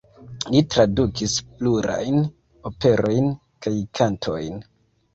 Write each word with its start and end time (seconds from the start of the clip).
Li 0.53 0.61
tradukis 0.75 1.35
plurajn 1.51 2.19
operojn 2.73 3.33
kaj 3.67 3.79
kantojn. 4.03 4.63